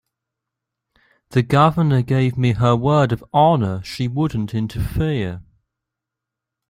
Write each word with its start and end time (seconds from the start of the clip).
The 1.29 1.43
Governor 1.43 2.01
gave 2.01 2.35
me 2.35 2.53
her 2.53 2.75
word 2.75 3.11
of 3.11 3.23
honor 3.31 3.83
she 3.83 4.07
wouldn't 4.07 4.51
interfere. 4.55 5.43